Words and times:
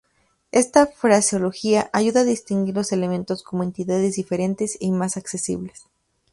Esta 0.51 0.87
fraseología 0.87 1.91
ayuda 1.93 2.21
a 2.21 2.23
distinguir 2.23 2.73
los 2.73 2.91
elementos 2.91 3.43
como 3.43 3.61
entidades 3.61 4.15
diferentes 4.15 4.75
y 4.79 4.89
más 4.89 5.15
accesibles. 5.15 5.85